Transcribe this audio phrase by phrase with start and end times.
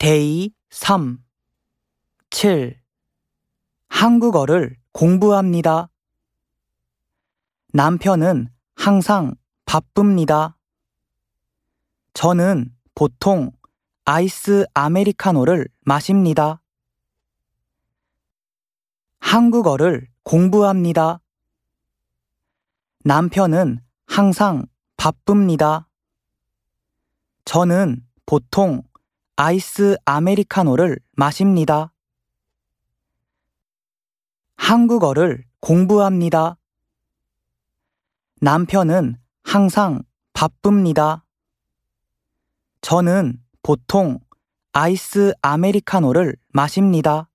[0.00, 1.22] Day 3
[2.30, 2.80] 7
[3.88, 5.90] 한국어를 공부합니다.
[7.74, 9.34] 남편은 항상
[9.66, 10.56] 바쁩니다.
[12.14, 13.52] 저는 보통
[14.06, 16.62] 아이스 아메리카노를 마십니다.
[19.18, 21.20] 한국어를 공부합니다.
[23.04, 24.64] 남편은 항상
[24.96, 25.90] 바쁩니다.
[27.44, 28.82] 저는 보통
[29.42, 31.94] 아이스 아메리카노를 마십니다.
[34.56, 36.58] 한국어를 공부합니다.
[38.42, 40.02] 남편은 항상
[40.34, 41.24] 바쁩니다.
[42.82, 44.18] 저는 보통
[44.72, 47.29] 아이스 아메리카노를 마십니다.